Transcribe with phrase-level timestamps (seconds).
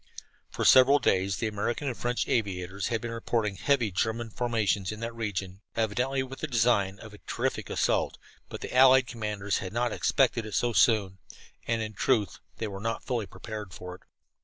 [0.49, 4.99] For several days the American and French aviators had been reporting heavy German formations in
[5.01, 8.17] that region, evidently with the design of a terrific assault,
[8.49, 11.19] but the allied commanders had not expected it so soon,
[11.67, 14.01] and in truth they were not fully prepared for it.